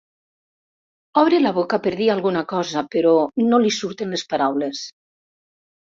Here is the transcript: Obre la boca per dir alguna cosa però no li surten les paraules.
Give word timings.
Obre 1.23 1.41
la 1.43 1.51
boca 1.57 1.79
per 1.83 1.93
dir 2.01 2.09
alguna 2.13 2.43
cosa 2.53 2.85
però 2.97 3.15
no 3.53 3.63
li 3.67 3.75
surten 3.79 4.17
les 4.19 4.29
paraules. 4.33 4.83